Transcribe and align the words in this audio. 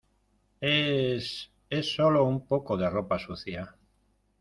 es... 0.61 1.51
es 1.69 1.93
solo 1.95 2.23
un 2.25 2.47
poco 2.47 2.75
de 2.75 2.89
ropa 2.89 3.19
sucia. 3.19 3.75